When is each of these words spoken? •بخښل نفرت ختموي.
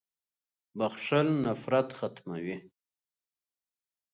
•بخښل 0.77 1.27
نفرت 1.45 1.87
ختموي. 1.99 2.57